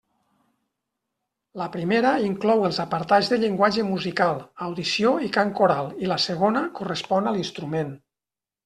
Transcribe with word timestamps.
La 1.61 1.67
primera 1.75 2.13
inclou 2.29 2.65
els 2.71 2.81
apartats 2.85 3.31
de 3.35 3.39
llenguatge 3.45 3.87
musical, 3.93 4.43
audició 4.71 5.15
i 5.29 5.33
cant 5.39 5.55
coral, 5.63 5.95
i 6.07 6.13
la 6.15 6.21
segona 6.29 6.69
correspon 6.81 7.33
a 7.33 7.39
l'instrument. 7.39 7.97